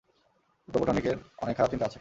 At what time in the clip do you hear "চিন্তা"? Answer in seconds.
1.69-1.85